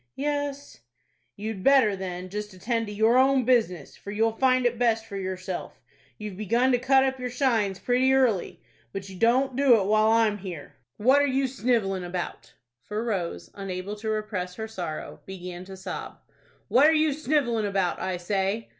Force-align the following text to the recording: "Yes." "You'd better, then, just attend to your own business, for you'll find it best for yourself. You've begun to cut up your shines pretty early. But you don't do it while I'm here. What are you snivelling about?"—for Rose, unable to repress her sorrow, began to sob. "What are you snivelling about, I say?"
"Yes." 0.15 0.79
"You'd 1.35 1.63
better, 1.63 1.95
then, 1.95 2.29
just 2.29 2.55
attend 2.55 2.87
to 2.87 2.91
your 2.91 3.19
own 3.19 3.45
business, 3.45 3.95
for 3.95 4.09
you'll 4.09 4.31
find 4.35 4.65
it 4.65 4.79
best 4.79 5.05
for 5.05 5.15
yourself. 5.15 5.79
You've 6.17 6.37
begun 6.37 6.71
to 6.71 6.79
cut 6.79 7.03
up 7.03 7.19
your 7.19 7.29
shines 7.29 7.77
pretty 7.77 8.11
early. 8.11 8.59
But 8.91 9.09
you 9.09 9.15
don't 9.15 9.55
do 9.55 9.79
it 9.79 9.85
while 9.85 10.09
I'm 10.09 10.39
here. 10.39 10.73
What 10.97 11.21
are 11.21 11.27
you 11.27 11.45
snivelling 11.45 12.03
about?"—for 12.03 13.03
Rose, 13.03 13.51
unable 13.53 13.95
to 13.97 14.09
repress 14.09 14.55
her 14.55 14.67
sorrow, 14.67 15.19
began 15.27 15.65
to 15.65 15.77
sob. 15.77 16.17
"What 16.67 16.87
are 16.87 16.93
you 16.93 17.13
snivelling 17.13 17.67
about, 17.67 17.99
I 18.01 18.17
say?" 18.17 18.69